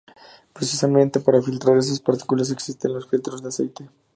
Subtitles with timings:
[0.55, 3.91] Precisamente para filtrar esas partículas existen los filtros de aceite.